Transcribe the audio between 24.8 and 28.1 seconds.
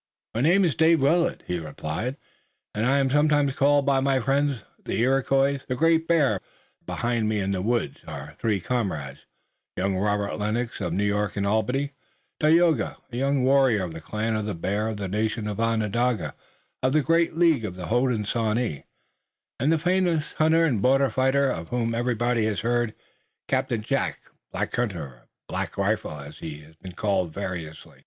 or Black Rifle as he has been called variously."